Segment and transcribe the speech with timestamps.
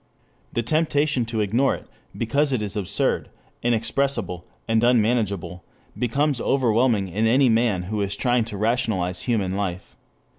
[0.51, 1.85] The temptation to ignore it,
[2.17, 3.29] because it is absurd,
[3.61, 5.63] inexpressible, and unmanageable,
[5.95, 9.95] becomes overwhelming in any man who is trying to rationalize human life.